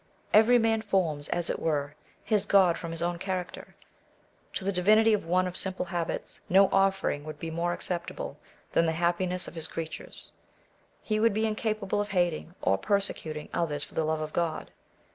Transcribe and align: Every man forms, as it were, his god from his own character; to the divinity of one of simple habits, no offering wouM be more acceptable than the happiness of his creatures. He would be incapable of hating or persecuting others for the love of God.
Every 0.33 0.57
man 0.57 0.81
forms, 0.81 1.29
as 1.29 1.47
it 1.51 1.59
were, 1.59 1.93
his 2.23 2.47
god 2.47 2.75
from 2.75 2.89
his 2.89 3.03
own 3.03 3.19
character; 3.19 3.75
to 4.53 4.63
the 4.65 4.71
divinity 4.71 5.13
of 5.13 5.27
one 5.27 5.45
of 5.45 5.55
simple 5.55 5.85
habits, 5.85 6.41
no 6.49 6.69
offering 6.71 7.23
wouM 7.23 7.35
be 7.37 7.51
more 7.51 7.71
acceptable 7.71 8.39
than 8.71 8.87
the 8.87 8.93
happiness 8.93 9.47
of 9.47 9.53
his 9.53 9.67
creatures. 9.67 10.31
He 11.03 11.19
would 11.19 11.35
be 11.35 11.45
incapable 11.45 12.01
of 12.01 12.09
hating 12.09 12.55
or 12.63 12.79
persecuting 12.79 13.49
others 13.53 13.83
for 13.83 13.93
the 13.93 14.03
love 14.03 14.21
of 14.21 14.33
God. 14.33 14.71